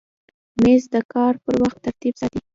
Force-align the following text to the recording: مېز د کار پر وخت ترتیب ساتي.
مېز 0.61 0.83
د 0.93 0.95
کار 1.13 1.33
پر 1.43 1.53
وخت 1.63 1.77
ترتیب 1.85 2.13
ساتي. 2.21 2.39